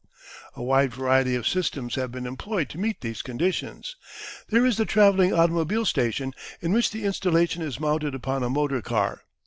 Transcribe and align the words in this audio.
A 0.55 0.63
wide 0.63 0.91
variety 0.95 1.35
of 1.35 1.47
systems 1.47 1.93
have 1.93 2.11
been 2.11 2.25
employed 2.25 2.69
to 2.69 2.79
meet 2.79 3.01
these 3.01 3.21
conditions. 3.21 3.95
There 4.49 4.65
is 4.65 4.77
the 4.77 4.85
travelling 4.85 5.31
automobile 5.31 5.85
station, 5.85 6.33
in 6.59 6.73
which 6.73 6.89
the 6.89 7.03
installation 7.05 7.61
is 7.61 7.79
mounted 7.79 8.15
upon 8.15 8.41
a 8.41 8.49
motor 8.49 8.81
car. 8.81 9.21